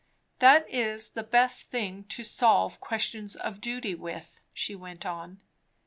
"That 0.39 0.67
is 0.67 1.11
the 1.11 1.21
best 1.21 1.69
thing 1.69 2.05
to 2.05 2.23
solve 2.23 2.79
questions 2.79 3.35
of 3.35 3.61
duty 3.61 3.93
with," 3.93 4.41
she 4.51 4.73
went 4.73 5.05
on. 5.05 5.41